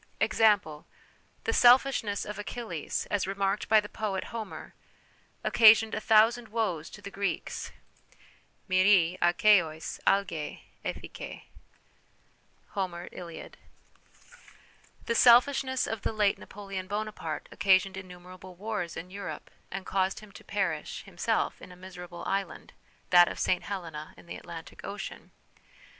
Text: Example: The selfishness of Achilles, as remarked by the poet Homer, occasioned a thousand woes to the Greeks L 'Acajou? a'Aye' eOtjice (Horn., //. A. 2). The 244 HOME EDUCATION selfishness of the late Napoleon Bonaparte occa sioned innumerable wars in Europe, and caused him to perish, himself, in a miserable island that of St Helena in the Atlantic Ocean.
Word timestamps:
Example: 0.19 0.87
The 1.43 1.53
selfishness 1.53 2.25
of 2.25 2.39
Achilles, 2.39 3.05
as 3.11 3.27
remarked 3.27 3.69
by 3.69 3.79
the 3.79 3.87
poet 3.87 4.23
Homer, 4.33 4.73
occasioned 5.43 5.93
a 5.93 6.01
thousand 6.01 6.47
woes 6.47 6.89
to 6.89 7.03
the 7.03 7.11
Greeks 7.11 7.71
L 8.67 8.77
'Acajou? 8.77 9.19
a'Aye' 9.19 9.99
eOtjice 10.01 10.01
(Horn., 10.01 10.21
//. 10.21 10.85
A. 10.85 10.93
2). 10.93 10.99
The 11.05 11.09
244 11.13 11.21
HOME 12.73 12.93
EDUCATION 12.95 13.45
selfishness 15.15 15.85
of 15.85 16.01
the 16.01 16.11
late 16.11 16.39
Napoleon 16.39 16.87
Bonaparte 16.87 17.47
occa 17.51 17.75
sioned 17.79 17.95
innumerable 17.95 18.55
wars 18.55 18.97
in 18.97 19.11
Europe, 19.11 19.51
and 19.69 19.85
caused 19.85 20.21
him 20.21 20.31
to 20.31 20.43
perish, 20.43 21.03
himself, 21.03 21.61
in 21.61 21.71
a 21.71 21.75
miserable 21.75 22.23
island 22.25 22.73
that 23.11 23.27
of 23.27 23.37
St 23.37 23.65
Helena 23.65 24.15
in 24.17 24.25
the 24.25 24.35
Atlantic 24.37 24.81
Ocean. 24.83 25.29